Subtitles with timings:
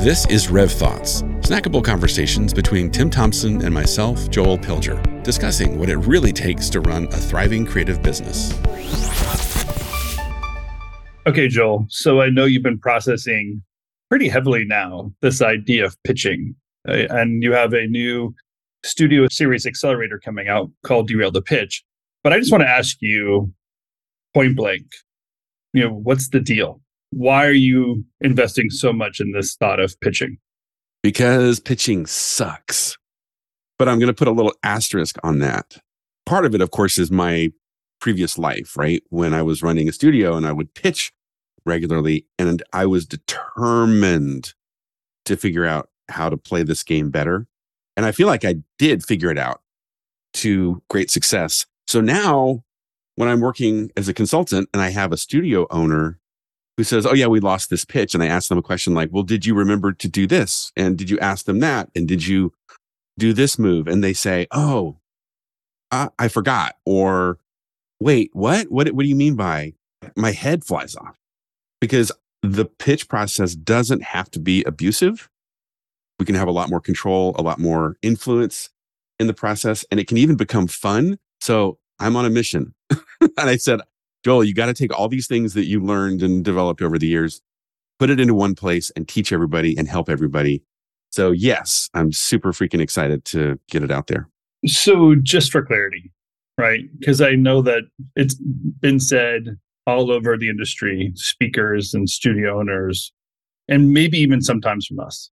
[0.00, 5.90] This is Rev Thoughts, snackable conversations between Tim Thompson and myself, Joel Pilger, discussing what
[5.90, 8.50] it really takes to run a thriving creative business.
[11.26, 11.84] Okay, Joel.
[11.90, 13.62] So I know you've been processing
[14.08, 16.54] pretty heavily now this idea of pitching,
[16.88, 18.34] uh, and you have a new
[18.82, 21.84] studio series accelerator coming out called Derail the Pitch.
[22.24, 23.52] But I just want to ask you
[24.32, 24.86] point blank,
[25.74, 26.80] you know, what's the deal?
[27.10, 30.38] Why are you investing so much in this thought of pitching?
[31.02, 32.96] Because pitching sucks.
[33.78, 35.78] But I'm going to put a little asterisk on that.
[36.26, 37.50] Part of it, of course, is my
[38.00, 39.02] previous life, right?
[39.08, 41.12] When I was running a studio and I would pitch
[41.66, 44.54] regularly, and I was determined
[45.26, 47.46] to figure out how to play this game better.
[47.96, 49.60] And I feel like I did figure it out
[50.34, 51.66] to great success.
[51.86, 52.64] So now,
[53.16, 56.18] when I'm working as a consultant and I have a studio owner
[56.80, 58.14] who says, Oh, yeah, we lost this pitch.
[58.14, 60.72] And I ask them a question like, Well, did you remember to do this?
[60.78, 61.90] And did you ask them that?
[61.94, 62.54] And did you
[63.18, 63.86] do this move?
[63.86, 64.96] And they say, Oh,
[65.90, 66.76] I, I forgot.
[66.86, 67.38] Or,
[68.00, 68.70] Wait, what?
[68.70, 69.74] What, what do you mean by
[70.16, 71.18] my head flies off?
[71.82, 72.10] Because
[72.42, 75.28] the pitch process doesn't have to be abusive.
[76.18, 78.70] We can have a lot more control, a lot more influence
[79.18, 81.18] in the process, and it can even become fun.
[81.42, 82.74] So I'm on a mission.
[82.90, 83.82] and I said,
[84.24, 87.06] Joel, you got to take all these things that you learned and developed over the
[87.06, 87.40] years,
[87.98, 90.62] put it into one place and teach everybody and help everybody.
[91.10, 94.28] So, yes, I'm super freaking excited to get it out there.
[94.66, 96.12] So, just for clarity,
[96.58, 96.80] right?
[96.98, 103.12] Because I know that it's been said all over the industry, speakers and studio owners,
[103.68, 105.30] and maybe even sometimes from us.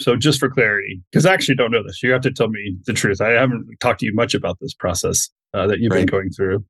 [0.00, 2.76] So, just for clarity, because I actually don't know this, you have to tell me
[2.86, 3.20] the truth.
[3.20, 5.98] I haven't talked to you much about this process uh, that you've right.
[5.98, 6.64] been going through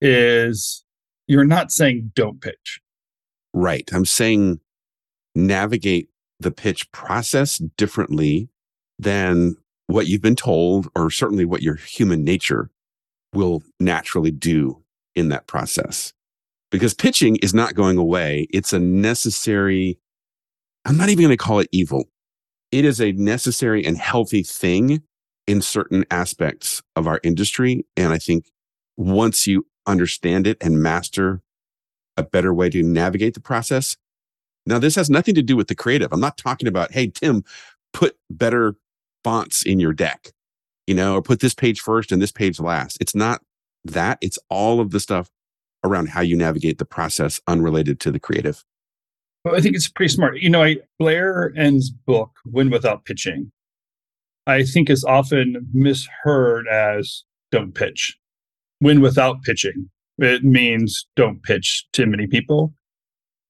[0.00, 0.84] is
[1.26, 2.80] you're not saying don't pitch.
[3.52, 3.88] Right.
[3.92, 4.60] I'm saying
[5.34, 6.08] navigate
[6.40, 8.48] the pitch process differently
[8.98, 12.70] than what you've been told, or certainly what your human nature
[13.32, 14.82] will naturally do
[15.14, 16.12] in that process.
[16.70, 18.48] Because pitching is not going away.
[18.50, 19.98] It's a necessary,
[20.84, 22.04] I'm not even going to call it evil.
[22.72, 25.02] It is a necessary and healthy thing
[25.46, 27.86] in certain aspects of our industry.
[27.96, 28.50] And I think
[28.96, 31.42] once you understand it and master
[32.16, 33.96] a better way to navigate the process.
[34.66, 36.12] Now, this has nothing to do with the creative.
[36.12, 37.44] I'm not talking about, hey, Tim,
[37.92, 38.74] put better
[39.22, 40.32] fonts in your deck,
[40.86, 42.98] you know, or put this page first and this page last.
[43.00, 43.42] It's not
[43.84, 44.18] that.
[44.20, 45.30] It's all of the stuff
[45.84, 48.64] around how you navigate the process unrelated to the creative.
[49.44, 50.38] Well, I think it's pretty smart.
[50.38, 53.52] You know, I, Blair Enns' book, Win Without Pitching,
[54.48, 57.22] I think is often misheard as
[57.52, 58.18] don't pitch
[58.80, 59.88] win without pitching.
[60.18, 62.74] It means don't pitch to many people.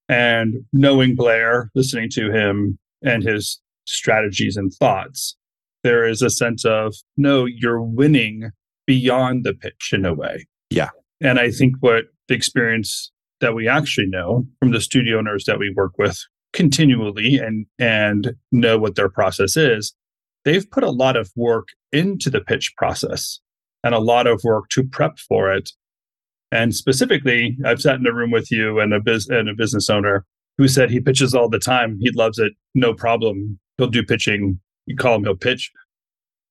[0.09, 5.36] And knowing Blair, listening to him and his strategies and thoughts,
[5.82, 8.50] there is a sense of no, you're winning
[8.86, 10.47] beyond the pitch in a way.
[10.70, 10.91] Yeah.
[11.20, 15.59] And I think what the experience that we actually know from the studio owners that
[15.59, 16.19] we work with
[16.53, 19.94] continually and and know what their process is,
[20.44, 23.41] they've put a lot of work into the pitch process
[23.86, 25.70] and a lot of work to prep for it.
[26.50, 29.88] And specifically, I've sat in a room with you and a, biz- and a business
[29.88, 30.24] owner
[30.58, 31.97] who said he pitches all the time.
[32.00, 33.60] He loves it, no problem.
[33.78, 34.58] He'll do pitching.
[34.86, 35.70] You call him, he'll pitch.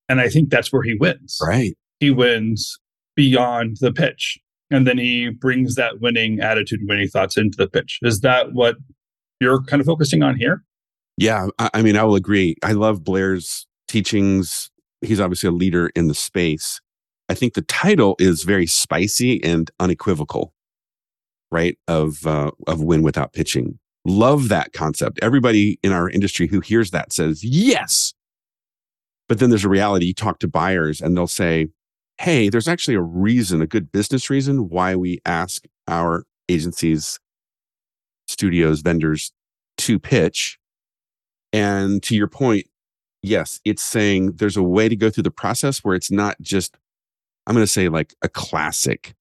[0.08, 1.36] And I think that's where he wins.
[1.46, 1.76] Right.
[2.00, 2.78] He wins
[3.16, 4.38] beyond the pitch.
[4.70, 7.98] And then he brings that winning attitude, winning thoughts into the pitch.
[8.02, 8.76] Is that what
[9.40, 10.64] you're kind of focusing on here?
[11.18, 11.48] Yeah.
[11.58, 12.56] I mean, I will agree.
[12.62, 14.70] I love Blair's teachings.
[15.02, 16.80] He's obviously a leader in the space.
[17.28, 20.52] I think the title is very spicy and unequivocal,
[21.50, 21.78] right?
[21.88, 23.78] Of uh, of win without pitching.
[24.04, 25.18] Love that concept.
[25.22, 28.14] Everybody in our industry who hears that says yes.
[29.28, 30.06] But then there's a reality.
[30.06, 31.68] You talk to buyers and they'll say,
[32.18, 37.18] "Hey, there's actually a reason, a good business reason why we ask our agencies,
[38.28, 39.32] studios, vendors
[39.78, 40.58] to pitch."
[41.52, 42.66] And to your point,
[43.22, 46.76] yes, it's saying there's a way to go through the process where it's not just
[47.46, 49.14] I'm going to say like a classic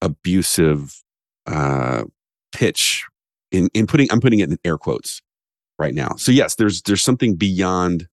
[0.00, 1.02] abusive
[1.46, 2.04] uh,
[2.52, 3.06] pitch
[3.52, 5.22] in, in putting, I'm putting it in air quotes
[5.78, 6.14] right now.
[6.16, 8.08] So yes, there's, there's something beyond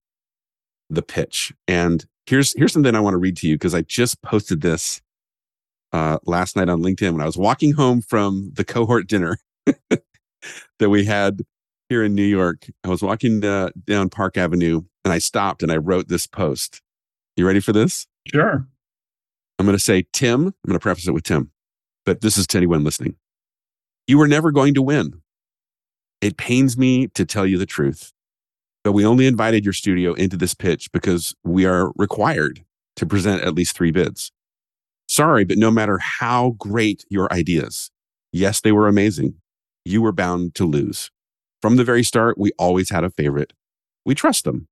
[0.90, 1.54] the pitch.
[1.68, 5.02] And here's, here's something I want to read to you because I just posted this
[5.94, 9.38] uh, last night on LinkedIn when I was walking home from the cohort dinner
[10.80, 11.42] that we had
[11.90, 12.68] here in New York.
[12.84, 16.82] I was walking uh, down Park Avenue and I stopped and I wrote this post.
[17.36, 18.08] You ready for this?
[18.28, 18.68] Sure.
[19.62, 21.52] I'm going to say, Tim, I'm going to preface it with Tim,
[22.04, 23.16] but this is to anyone listening.
[24.08, 25.22] You were never going to win.
[26.20, 28.12] It pains me to tell you the truth.
[28.84, 32.64] but we only invited your studio into this pitch because we are required
[32.96, 34.32] to present at least three bids.
[35.08, 37.92] Sorry, but no matter how great your ideas,
[38.32, 39.36] yes, they were amazing,
[39.86, 41.12] you were bound to lose.
[41.62, 43.54] From the very start, we always had a favorite.
[44.06, 44.68] We trust them.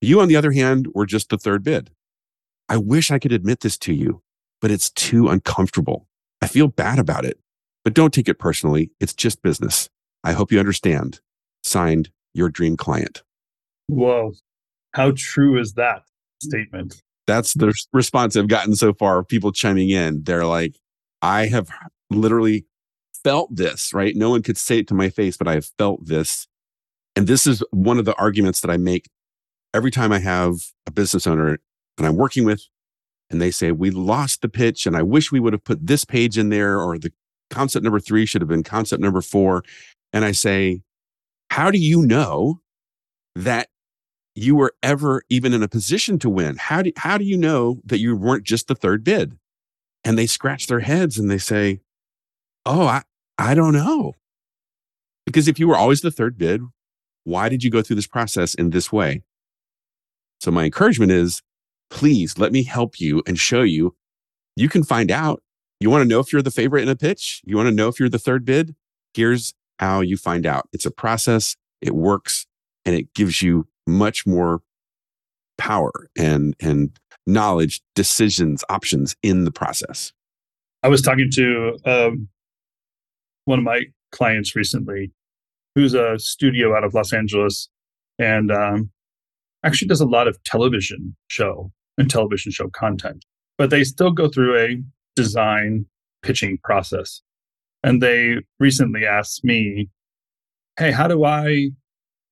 [0.00, 1.90] You, on the other hand, were just the third bid.
[2.68, 4.22] I wish I could admit this to you,
[4.60, 6.08] but it's too uncomfortable.
[6.42, 7.38] I feel bad about it,
[7.84, 8.90] but don't take it personally.
[9.00, 9.88] It's just business.
[10.24, 11.20] I hope you understand.
[11.62, 13.22] Signed, your dream client.
[13.88, 14.32] Whoa.
[14.94, 16.02] How true is that
[16.42, 17.02] statement?
[17.26, 19.22] That's the response I've gotten so far.
[19.24, 20.22] People chiming in.
[20.22, 20.78] They're like,
[21.22, 21.68] I have
[22.10, 22.66] literally
[23.24, 24.14] felt this, right?
[24.14, 26.46] No one could say it to my face, but I have felt this.
[27.16, 29.08] And this is one of the arguments that I make
[29.74, 30.54] every time I have
[30.86, 31.58] a business owner
[31.96, 32.62] that I'm working with
[33.30, 36.04] and they say, We lost the pitch and I wish we would have put this
[36.04, 37.12] page in there or the
[37.50, 39.62] concept number three should have been concept number four.
[40.12, 40.82] And I say,
[41.50, 42.60] How do you know
[43.34, 43.68] that
[44.34, 46.56] you were ever even in a position to win?
[46.56, 49.36] How do, how do you know that you weren't just the third bid?
[50.04, 51.80] And they scratch their heads and they say,
[52.64, 53.02] Oh, I,
[53.38, 54.14] I don't know.
[55.24, 56.62] Because if you were always the third bid,
[57.24, 59.22] why did you go through this process in this way?
[60.40, 61.42] So my encouragement is
[61.90, 63.94] please let me help you and show you.
[64.56, 65.42] You can find out.
[65.80, 67.42] You want to know if you're the favorite in a pitch?
[67.44, 68.74] You want to know if you're the third bid?
[69.14, 70.68] Here's how you find out.
[70.72, 72.46] It's a process, it works,
[72.84, 74.62] and it gives you much more
[75.58, 80.12] power and, and knowledge, decisions, options in the process.
[80.82, 82.28] I was talking to um,
[83.44, 85.12] one of my clients recently
[85.74, 87.68] who's a studio out of Los Angeles
[88.18, 88.90] and um,
[89.64, 93.24] actually does a lot of television show and television show content,
[93.58, 94.82] but they still go through a
[95.14, 95.86] design
[96.22, 97.22] pitching process.
[97.82, 99.88] And they recently asked me,
[100.78, 101.70] "Hey, how do I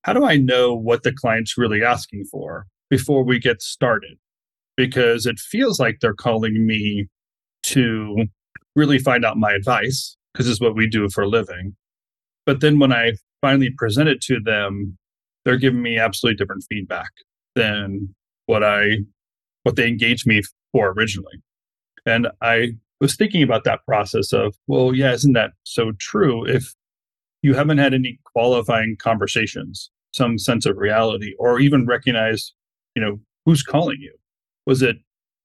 [0.02, 4.18] how do I know what the client's really asking for before we get started?"
[4.76, 7.08] Because it feels like they're calling me
[7.64, 8.26] to
[8.76, 11.76] really find out my advice because it's what we do for a living.
[12.44, 14.98] But then when I finally present it to them,
[15.44, 17.11] they're giving me absolutely different feedback
[17.55, 18.14] than
[18.46, 18.99] what I
[19.62, 20.43] what they engaged me
[20.73, 21.43] for originally.
[22.06, 26.46] And I was thinking about that process of, well, yeah, isn't that so true?
[26.46, 26.75] If
[27.43, 32.52] you haven't had any qualifying conversations, some sense of reality, or even recognize,
[32.94, 34.14] you know, who's calling you?
[34.67, 34.96] Was it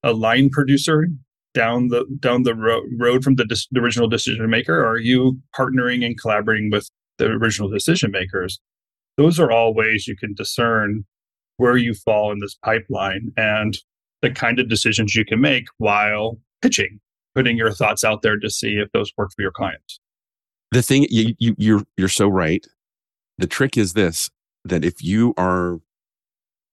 [0.03, 1.07] a line producer
[1.53, 4.99] down the down the ro- road from the, dis- the original decision maker, or are
[4.99, 8.59] you partnering and collaborating with the original decision makers?
[9.19, 11.03] Those are all ways you can discern
[11.57, 13.77] where you fall in this pipeline and
[14.21, 17.01] the kind of decisions you can make while pitching,
[17.35, 19.99] putting your thoughts out there to see if those work for your clients.
[20.71, 22.65] The thing you, you you're you're so right.
[23.37, 24.29] The trick is this
[24.63, 25.81] that if you are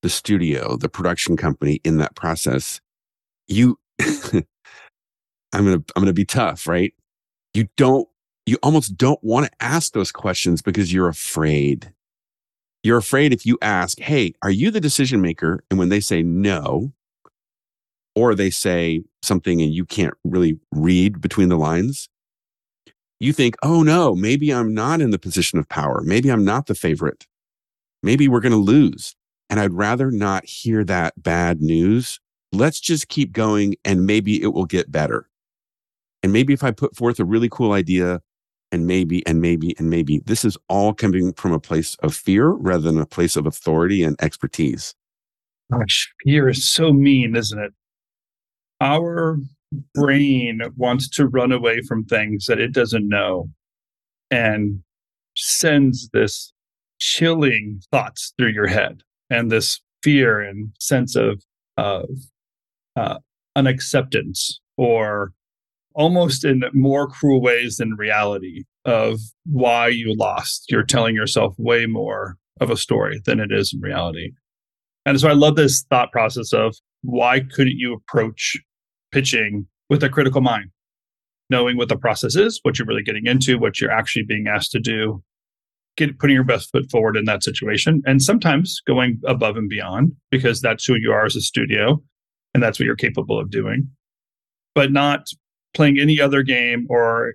[0.02, 2.81] the studio, the production company in that process,
[3.49, 4.44] you I'm
[5.52, 6.94] gonna I'm gonna be tough, right?
[7.54, 8.08] You don't
[8.46, 11.92] you almost don't want to ask those questions because you're afraid.
[12.86, 15.58] You're afraid if you ask, Hey, are you the decision maker?
[15.68, 16.92] And when they say no,
[18.14, 22.08] or they say something and you can't really read between the lines,
[23.18, 26.00] you think, oh no, maybe I'm not in the position of power.
[26.04, 27.26] Maybe I'm not the favorite.
[28.04, 29.16] Maybe we're going to lose.
[29.50, 32.20] And I'd rather not hear that bad news.
[32.52, 35.28] Let's just keep going and maybe it will get better.
[36.22, 38.22] And maybe if I put forth a really cool idea
[38.73, 42.49] and maybe and maybe and maybe this is all coming from a place of fear
[42.49, 44.94] rather than a place of authority and expertise.
[45.73, 47.73] Gosh, fear is so mean, isn't it?
[48.80, 49.38] our
[49.94, 53.50] brain wants to run away from things that it doesn't know
[54.30, 54.82] and
[55.37, 56.52] sends this
[56.99, 61.42] chilling thoughts through your head and this fear and sense of
[61.76, 62.08] of
[62.96, 63.18] uh,
[63.54, 65.32] unacceptance or
[65.96, 70.66] almost in more cruel ways than reality of why you lost.
[70.70, 74.30] You're telling yourself way more of a story than it is in reality.
[75.04, 78.56] And so i love this thought process of why couldn't you approach
[79.12, 80.70] pitching with a critical mind,
[81.48, 84.72] knowing what the process is, what you're really getting into, what you're actually being asked
[84.72, 85.22] to do,
[85.96, 90.12] get putting your best foot forward in that situation, and sometimes going above and beyond
[90.30, 92.02] because that's who you are as a studio
[92.52, 93.88] and that's what you're capable of doing,
[94.74, 95.28] but not
[95.76, 97.35] playing any other game or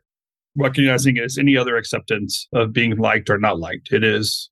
[0.58, 3.94] recognizing it as any other acceptance of being liked or not liked.
[3.94, 4.50] It is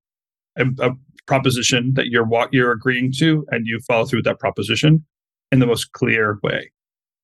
[0.57, 0.91] a, a
[1.27, 5.05] proposition that you're what you're agreeing to, and you follow through with that proposition
[5.51, 6.71] in the most clear way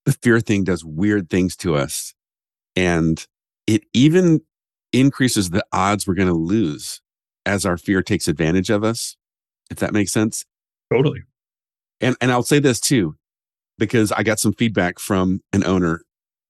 [0.05, 2.13] the fear thing does weird things to us.
[2.75, 3.25] And
[3.67, 4.41] it even
[4.93, 7.01] increases the odds we're going to lose
[7.45, 9.17] as our fear takes advantage of us.
[9.71, 10.45] if that makes sense.
[10.93, 11.23] Totally.
[11.99, 13.15] And and I'll say this too,
[13.79, 16.04] because I got some feedback from an owner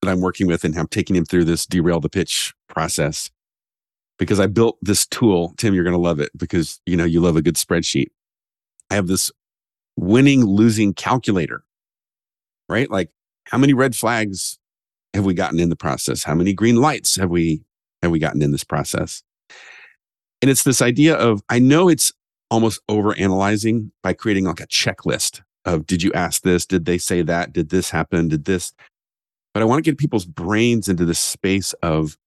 [0.05, 3.31] that I'm working with and I'm taking him through this derail the pitch process.
[4.17, 7.35] Because I built this tool, Tim, you're gonna love it because you know you love
[7.35, 8.11] a good spreadsheet.
[8.89, 9.31] I have this
[9.97, 11.63] winning losing calculator,
[12.69, 12.89] right?
[12.89, 13.09] Like
[13.45, 14.57] how many red flags
[15.13, 16.23] have we gotten in the process?
[16.23, 17.63] How many green lights have we
[18.01, 19.21] have we gotten in this process?
[20.41, 22.13] And it's this idea of I know it's
[22.49, 26.65] almost over analyzing by creating like a checklist of did you ask this?
[26.65, 27.51] Did they say that?
[27.51, 28.29] Did this happen?
[28.29, 28.71] Did this?
[29.55, 32.17] But I want to get people's brains into the space of,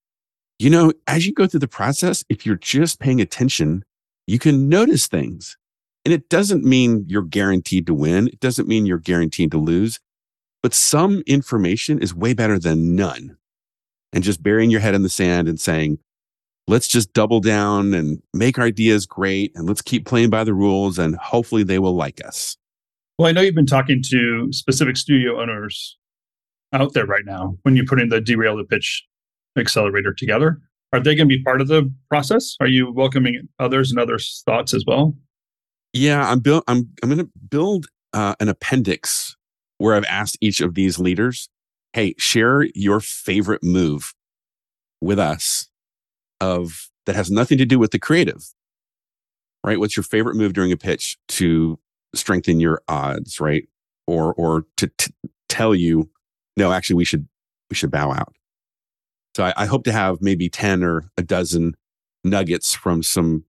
[0.59, 3.85] you know, as you go through the process, if you're just paying attention,
[4.27, 5.59] you can notice things.
[6.07, 8.29] And it doesn't mean you're guaranteed to win.
[8.29, 10.01] It doesn't mean you're guaranteed to lose.
[10.63, 13.37] But some information is way better than none.
[14.15, 15.99] And just burying your head in the sand and saying,
[16.67, 20.55] let's just double down and make our ideas great and let's keep playing by the
[20.55, 22.57] rules and hopefully they will like us.
[23.19, 25.99] Well, I know you've been talking to specific studio owners
[26.73, 29.05] out there right now when you're putting the derail the pitch
[29.57, 30.61] accelerator together.
[30.93, 32.57] Are they going to be part of the process?
[32.61, 35.15] Are you welcoming others and others' thoughts as well?
[35.93, 36.43] Yeah, I'm.
[36.67, 39.37] I'm I'm going to build uh, an appendix
[39.79, 41.49] where I've asked each of these leaders,
[41.93, 44.15] hey, share your favorite move
[45.01, 45.69] with us
[46.41, 48.53] of that has nothing to do with the creative.
[49.65, 49.79] Right?
[49.79, 51.79] What's your favorite move during a pitch to
[52.15, 53.69] strengthen your odds, right?
[54.07, 55.13] Or or to t-
[55.49, 56.09] tell you,
[56.59, 57.27] no, actually we should
[57.71, 58.35] we should bow out.
[59.37, 61.75] So I, I hope to have maybe 10 or a dozen
[62.25, 63.45] nuggets from some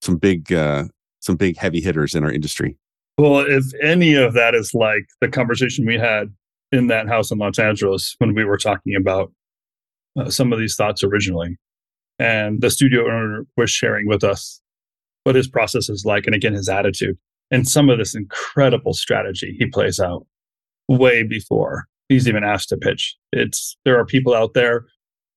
[0.00, 0.84] some big uh
[1.20, 2.78] some big heavy hitters in our industry.
[3.18, 6.32] Well, if any of that is like the conversation we had
[6.72, 9.32] in that house in Los Angeles when we were talking about
[10.18, 11.56] uh, some of these thoughts originally,
[12.18, 14.60] and the studio owner was sharing with us
[15.22, 17.16] what his process is like, and again, his attitude,
[17.50, 20.26] and some of this incredible strategy he plays out
[20.88, 23.16] way before he's even asked to pitch.
[23.32, 24.86] It's there are people out there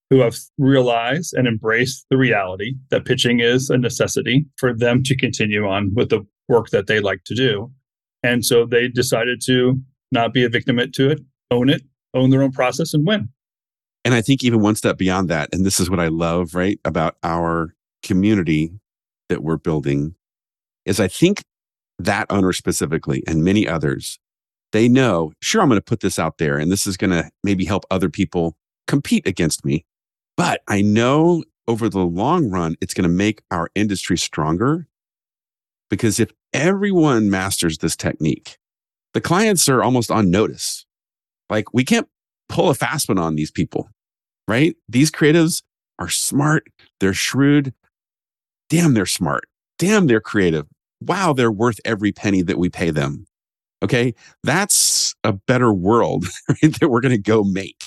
[0.09, 5.15] who have realized and embraced the reality that pitching is a necessity for them to
[5.17, 7.69] continue on with the work that they like to do.
[8.23, 9.79] And so they decided to
[10.11, 11.19] not be a victim to it,
[11.51, 11.83] own it,
[12.13, 13.29] own their own process, and win.
[14.05, 16.79] And I think even one step beyond that, and this is what I love, right,
[16.85, 18.71] about our community
[19.27, 20.15] that we're building,
[20.85, 21.43] is I think
[21.99, 24.19] that owner specifically and many others,
[24.71, 27.29] they know, sure, I'm going to put this out there and this is going to
[27.43, 28.55] maybe help other people
[28.87, 29.85] compete against me.
[30.35, 34.87] But I know over the long run, it's going to make our industry stronger
[35.89, 38.57] because if everyone masters this technique,
[39.13, 40.85] the clients are almost on notice.
[41.49, 42.07] Like we can't
[42.49, 43.89] pull a fast one on these people,
[44.47, 44.75] right?
[44.87, 45.63] These creatives
[45.99, 46.67] are smart.
[46.99, 47.73] They're shrewd.
[48.69, 49.45] Damn, they're smart.
[49.79, 50.67] Damn, they're creative.
[51.01, 53.27] Wow, they're worth every penny that we pay them.
[53.83, 54.13] Okay.
[54.43, 57.83] That's a better world right, that we're going to go make.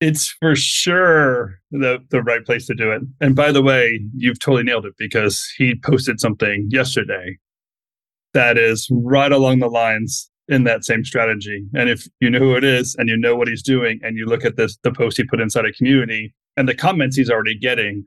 [0.00, 3.02] it's for sure the the right place to do it.
[3.20, 7.38] And by the way, you've totally nailed it because he posted something yesterday
[8.32, 11.64] that is right along the lines in that same strategy.
[11.74, 14.26] And if you know who it is and you know what he's doing and you
[14.26, 17.56] look at this the post he put inside a community and the comments he's already
[17.56, 18.04] getting,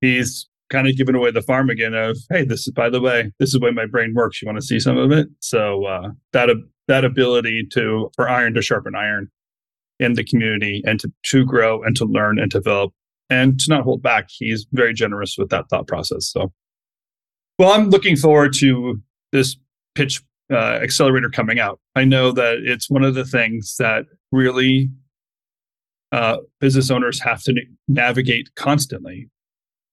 [0.00, 3.32] he's kind of giving away the farm again of, hey, this is by the way,
[3.38, 4.40] this is the way my brain works.
[4.40, 5.28] You want to see some of it?
[5.40, 6.50] So uh, that
[6.88, 9.30] that ability to for iron to sharpen iron
[10.00, 12.92] in the community and to, to grow and to learn and develop
[13.30, 14.28] and to not hold back.
[14.30, 16.30] He's very generous with that thought process.
[16.30, 16.52] So,
[17.58, 19.00] well, I'm looking forward to
[19.32, 19.56] this
[19.94, 21.80] pitch uh, accelerator coming out.
[21.94, 24.88] I know that it's one of the things that really
[26.12, 27.54] uh, business owners have to
[27.86, 29.28] navigate constantly.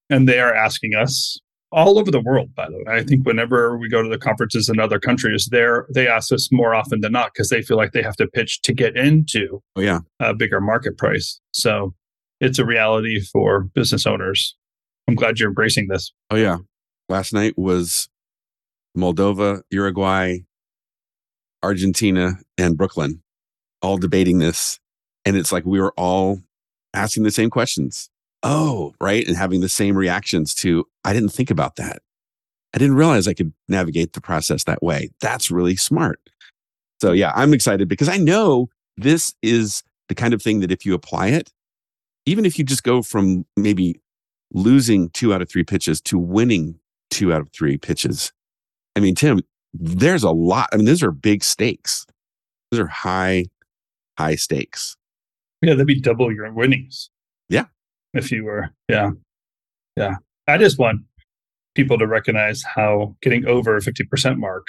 [0.10, 1.40] And they are asking us
[1.72, 3.00] all over the world, by the way.
[3.00, 6.50] I think whenever we go to the conferences in other countries, there they ask us
[6.52, 9.62] more often than not because they feel like they have to pitch to get into
[9.76, 10.00] oh, yeah.
[10.20, 11.40] a bigger market price.
[11.52, 11.94] So
[12.40, 14.56] it's a reality for business owners.
[15.08, 16.14] I'm glad you're embracing this.
[16.32, 16.58] Oh yeah.
[17.10, 18.10] Last night was
[18.98, 20.38] Moldova, Uruguay,
[21.62, 23.22] Argentina, and Brooklyn
[23.82, 24.80] all debating this.
[25.26, 26.42] And it's like we were all
[26.94, 28.10] asking the same questions
[28.44, 29.28] oh, right.
[29.28, 32.02] And having the same reactions to, I didn't think about that.
[32.74, 35.10] I didn't realize I could navigate the process that way.
[35.22, 36.20] That's really smart.
[37.02, 40.86] So, yeah, I'm excited because I know this is the kind of thing that if
[40.86, 41.52] you apply it,
[42.26, 44.00] even if you just go from maybe
[44.52, 48.34] losing two out of three pitches to winning two out of three pitches,
[48.96, 49.42] I mean, Tim,
[49.74, 50.70] there's a lot.
[50.74, 52.06] I mean, those are big stakes.
[52.72, 53.46] Those are high,
[54.18, 54.98] high stakes.
[55.62, 57.10] Yeah, that'd be double your winnings.
[58.16, 58.70] If you were.
[58.90, 59.12] Yeah.
[59.96, 60.16] Yeah.
[60.48, 61.02] I just want
[61.76, 64.68] people to recognize how getting over a 50% mark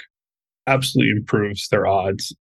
[0.67, 2.35] absolutely improves their odds.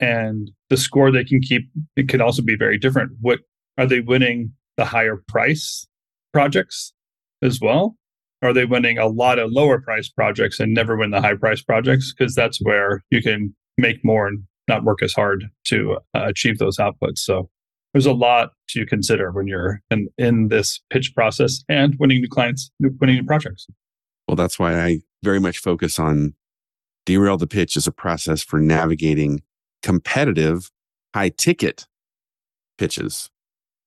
[0.00, 3.12] And the score they can keep, it can also be very different.
[3.20, 3.38] What
[3.78, 5.86] are they winning the higher price
[6.32, 6.92] projects
[7.40, 7.96] as well?
[8.42, 11.62] Are they winning a lot of lower price projects and never win the high price
[11.62, 12.12] projects?
[12.12, 16.58] Because that's where you can make more and not work as hard to uh, achieve
[16.58, 17.18] those outputs.
[17.18, 17.48] So
[17.92, 22.28] there's a lot to consider when you're in, in this pitch process and winning new
[22.28, 23.66] clients, winning new projects.
[24.26, 26.34] Well, that's why I very much focus on
[27.04, 29.42] derail the pitch as a process for navigating
[29.82, 30.70] competitive,
[31.14, 31.86] high ticket
[32.78, 33.28] pitches.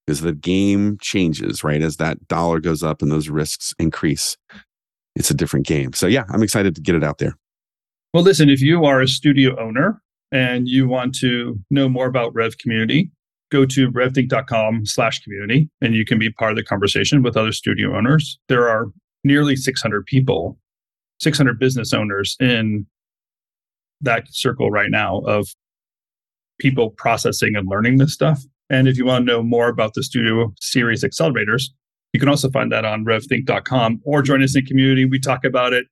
[0.06, 1.82] Because the game changes, right?
[1.82, 4.38] As that dollar goes up and those risks increase,
[5.16, 5.94] it's a different game.
[5.94, 7.36] So, yeah, I'm excited to get it out there.
[8.14, 10.00] Well, listen, if you are a studio owner
[10.32, 13.10] and you want to know more about Rev Community,
[13.52, 17.52] go to revthink.com slash community and you can be part of the conversation with other
[17.52, 18.40] studio owners.
[18.48, 18.88] There are
[19.24, 20.58] nearly 600 people,
[21.20, 22.86] 600 business owners in
[24.02, 25.48] that circle right now of
[26.60, 28.42] people processing and learning this stuff.
[28.70, 31.66] And if you want to know more about the Studio Series accelerators,
[32.14, 35.06] you can also find that on revthink.com or join us in community.
[35.06, 35.86] We talk about it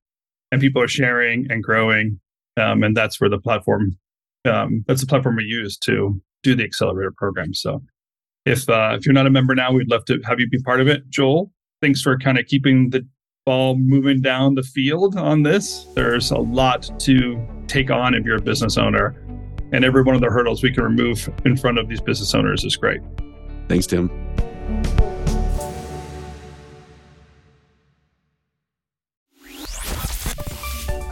[0.50, 2.18] and people are sharing and growing.
[2.56, 3.98] Um, and that's where the platform,
[4.44, 7.52] um, that's the platform we use to do the accelerator program.
[7.52, 7.82] So
[8.46, 10.80] if, uh, if you're not a member now, we'd love to have you be part
[10.80, 11.08] of it.
[11.08, 11.50] Joel,
[11.82, 13.04] thanks for kind of keeping the
[13.44, 15.86] ball moving down the field on this.
[15.94, 19.16] There's a lot to take on if you're a business owner.
[19.72, 22.64] And every one of the hurdles we can remove in front of these business owners
[22.64, 23.00] is great.
[23.68, 24.08] Thanks, Tim.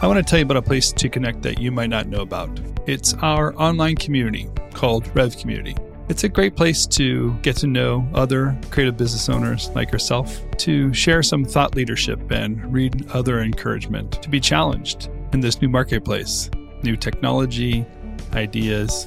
[0.02, 2.22] I want to tell you about a place to connect that you might not know
[2.22, 2.50] about.
[2.88, 5.76] It's our online community called Rev Community.
[6.08, 10.92] It's a great place to get to know other creative business owners like yourself, to
[10.92, 16.50] share some thought leadership and read other encouragement, to be challenged in this new marketplace,
[16.82, 17.86] new technology,
[18.32, 19.06] ideas,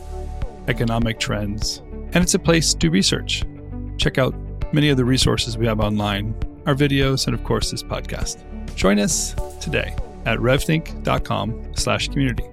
[0.69, 1.79] economic trends.
[2.13, 3.43] And it's a place to research.
[3.97, 4.33] Check out
[4.73, 6.33] many of the resources we have online,
[6.65, 8.45] our videos, and of course this podcast.
[8.77, 9.93] Join us today
[10.25, 12.45] at revthink.com slash community.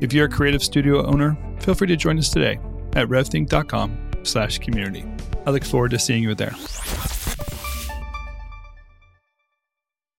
[0.00, 2.58] If you're a creative studio owner, feel free to join us today
[2.94, 5.04] at revthink.com slash community.
[5.46, 6.54] I look forward to seeing you there.